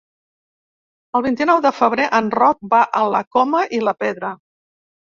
[1.19, 4.37] El vint-i-nou de febrer en Roc va a la Coma i la Pedra.